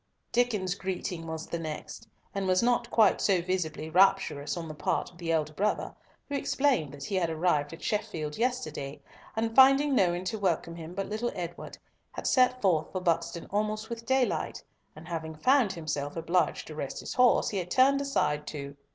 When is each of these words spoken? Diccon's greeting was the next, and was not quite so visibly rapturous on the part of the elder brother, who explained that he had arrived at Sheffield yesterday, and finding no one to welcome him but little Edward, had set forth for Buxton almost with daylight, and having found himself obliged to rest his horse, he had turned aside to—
Diccon's 0.31 0.73
greeting 0.73 1.27
was 1.27 1.45
the 1.45 1.59
next, 1.59 2.07
and 2.33 2.47
was 2.47 2.63
not 2.63 2.89
quite 2.89 3.21
so 3.21 3.39
visibly 3.39 3.87
rapturous 3.87 4.57
on 4.57 4.67
the 4.67 4.73
part 4.73 5.11
of 5.11 5.19
the 5.19 5.31
elder 5.31 5.53
brother, 5.53 5.93
who 6.27 6.33
explained 6.33 6.91
that 6.91 7.03
he 7.03 7.13
had 7.13 7.29
arrived 7.29 7.71
at 7.71 7.83
Sheffield 7.83 8.35
yesterday, 8.35 8.99
and 9.35 9.55
finding 9.55 9.93
no 9.93 10.09
one 10.13 10.23
to 10.23 10.39
welcome 10.39 10.73
him 10.75 10.95
but 10.95 11.07
little 11.07 11.31
Edward, 11.35 11.77
had 12.13 12.25
set 12.25 12.59
forth 12.63 12.91
for 12.91 12.99
Buxton 12.99 13.45
almost 13.51 13.91
with 13.91 14.07
daylight, 14.07 14.63
and 14.95 15.07
having 15.07 15.35
found 15.35 15.73
himself 15.73 16.15
obliged 16.17 16.65
to 16.65 16.73
rest 16.75 16.99
his 17.01 17.13
horse, 17.13 17.49
he 17.51 17.59
had 17.59 17.69
turned 17.69 18.01
aside 18.01 18.47
to— 18.47 18.75